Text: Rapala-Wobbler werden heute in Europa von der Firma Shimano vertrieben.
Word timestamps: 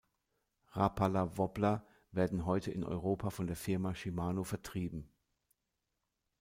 Rapala-Wobbler 0.71 1.85
werden 2.09 2.47
heute 2.47 2.71
in 2.71 2.83
Europa 2.83 3.29
von 3.29 3.45
der 3.45 3.55
Firma 3.55 3.93
Shimano 3.93 4.43
vertrieben. 4.43 5.13